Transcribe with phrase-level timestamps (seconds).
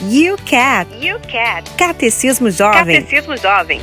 [0.00, 0.88] UCAT.
[1.12, 1.70] UCAT.
[1.76, 3.02] Catecismo Jovem.
[3.02, 3.80] Catecismo Jovem.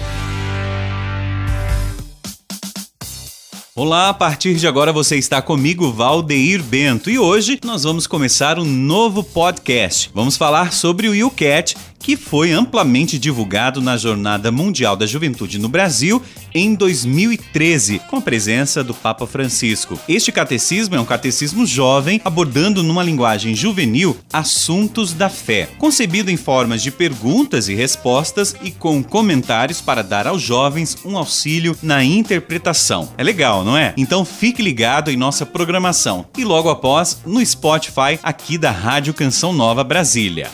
[3.75, 8.57] Olá, a partir de agora você está comigo, Valdeir Bento, e hoje nós vamos começar
[8.57, 10.09] um novo podcast.
[10.13, 11.75] Vamos falar sobre o UCAT
[12.05, 16.21] que foi amplamente divulgado na Jornada Mundial da Juventude no Brasil
[16.53, 19.99] em 2013, com a presença do Papa Francisco.
[20.07, 26.37] Este catecismo é um catecismo jovem, abordando numa linguagem juvenil assuntos da fé, concebido em
[26.37, 32.03] formas de perguntas e respostas e com comentários para dar aos jovens um auxílio na
[32.03, 33.09] interpretação.
[33.17, 33.95] É legal, não é?
[33.97, 39.51] Então fique ligado em nossa programação e logo após no Spotify aqui da Rádio Canção
[39.51, 40.51] Nova Brasília.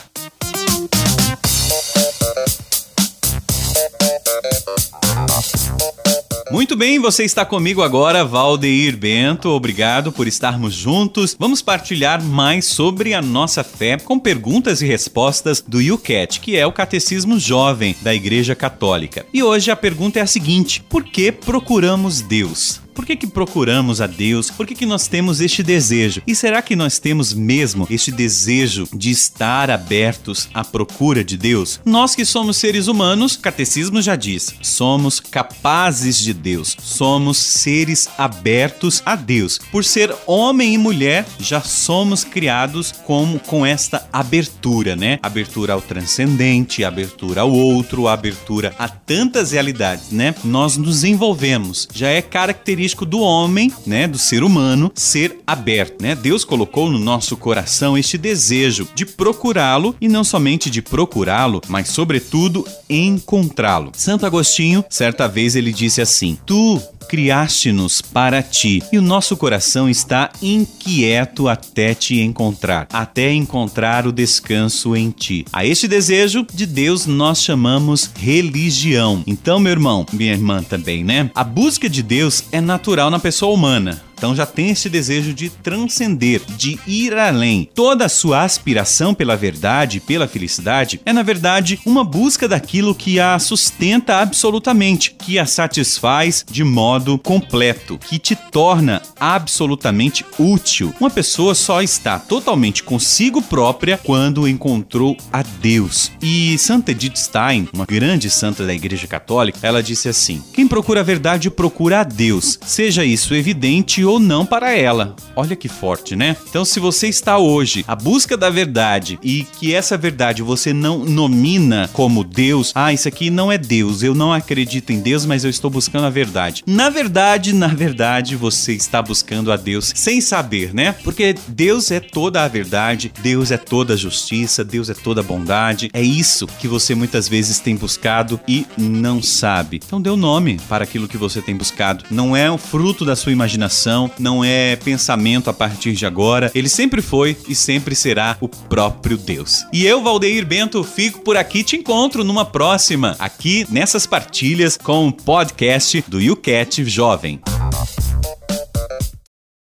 [6.52, 9.48] Muito bem, você está comigo agora, Valdeir Bento.
[9.50, 11.34] Obrigado por estarmos juntos.
[11.40, 16.68] Vamos partilhar mais sobre a nossa fé com perguntas e respostas do UCAT, que é
[16.68, 19.26] o Catecismo Jovem da Igreja Católica.
[19.34, 22.82] E hoje a pergunta é a seguinte: por que procuramos Deus?
[22.94, 24.52] Por que, que procuramos a Deus?
[24.52, 26.22] Por que, que nós temos este desejo?
[26.28, 31.80] E será que nós temos mesmo este desejo de estar abertos à procura de Deus?
[31.86, 38.10] Nós que somos seres humanos, o catecismo já diz, somos capazes de Deus, somos seres
[38.18, 39.58] abertos a Deus.
[39.72, 45.18] Por ser homem e mulher, já somos criados com, com esta abertura, né?
[45.24, 50.36] Abertura ao transcendente, abertura ao outro, abertura a tantas realidades, né?
[50.44, 56.02] Nós nos envolvemos, já é característica característico do homem, né, do ser humano, ser aberto,
[56.02, 56.16] né?
[56.16, 61.90] Deus colocou no nosso coração este desejo de procurá-lo e não somente de procurá-lo, mas
[61.90, 63.92] sobretudo encontrá-lo.
[63.96, 69.90] Santo Agostinho, certa vez ele disse assim: "Tu criaste-nos para ti, e o nosso coração
[69.90, 75.44] está inquieto até te encontrar, até encontrar o descanso em ti.
[75.52, 79.26] A este desejo de Deus nós chamamos religião.
[79.28, 81.30] Então, meu irmão, minha irmã também, né?
[81.36, 84.11] A busca de Deus é natural na pessoa humana.
[84.22, 87.68] Então já tem esse desejo de transcender, de ir além.
[87.74, 93.20] Toda a sua aspiração pela verdade, pela felicidade, é na verdade uma busca daquilo que
[93.20, 100.94] a sustenta absolutamente, que a satisfaz de modo completo, que te torna absolutamente útil.
[101.00, 106.12] Uma pessoa só está totalmente consigo própria quando encontrou a Deus.
[106.22, 111.00] E Santa Edith Stein, uma grande santa da Igreja Católica, ela disse assim: Quem procura
[111.00, 115.16] a verdade procura a Deus, seja isso evidente ou não para ela.
[115.36, 116.36] Olha que forte, né?
[116.50, 121.06] Então, se você está hoje à busca da verdade e que essa verdade você não
[121.06, 125.44] nomina como Deus, ah, isso aqui não é Deus, eu não acredito em Deus, mas
[125.44, 126.64] eu estou buscando a verdade.
[126.66, 130.94] Na verdade, na verdade, você está buscando a Deus sem saber, né?
[131.04, 135.24] Porque Deus é toda a verdade, Deus é toda a justiça, Deus é toda a
[135.24, 135.90] bondade.
[135.94, 139.80] É isso que você muitas vezes tem buscado e não sabe.
[139.86, 142.06] Então, dê o um nome para aquilo que você tem buscado.
[142.10, 146.52] Não é o fruto da sua imaginação não é pensamento a partir de agora.
[146.56, 149.66] Ele sempre foi e sempre será o próprio Deus.
[149.74, 151.64] E eu, Valdeir Bento, fico por aqui.
[151.64, 157.40] Te encontro numa próxima, aqui nessas partilhas com o podcast do YouCat Jovem.